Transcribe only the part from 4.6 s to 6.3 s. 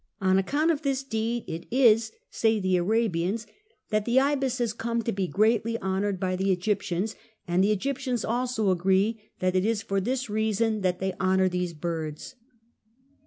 come to be greatly honoured